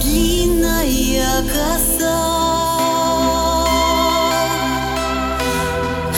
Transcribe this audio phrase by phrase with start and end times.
[0.00, 2.20] длинная коса.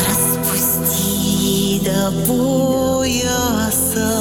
[0.09, 4.13] Распусти до пояса,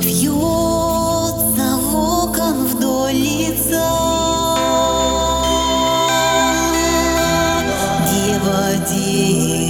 [0.00, 3.88] вьется локон вдоль лица.
[8.10, 9.65] Дева, дева.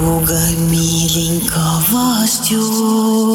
[0.00, 1.60] Друга миленько
[1.90, 3.29] вас ждет.